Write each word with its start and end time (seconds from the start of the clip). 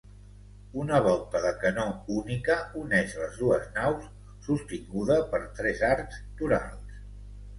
Una 0.83 0.99
volta 1.07 1.41
de 1.41 1.49
canó 1.63 1.83
única 2.21 2.55
uneix 2.81 3.13
les 3.23 3.37
dues 3.43 3.67
naus, 3.77 4.07
sostinguda 4.47 5.17
per 5.35 5.43
tres 5.59 5.83
arcs 5.91 6.19
torals. 6.41 6.99